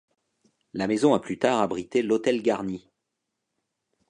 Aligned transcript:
La 0.73 0.87
maison 0.87 1.13
a 1.13 1.19
plus 1.19 1.37
tard 1.37 1.61
abrité 1.61 2.01
l'hôtel 2.01 2.41
Garni. 2.41 2.89